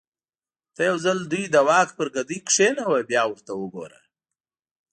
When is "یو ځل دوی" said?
0.89-1.45